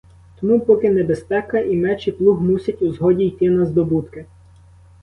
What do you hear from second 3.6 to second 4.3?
здобутки.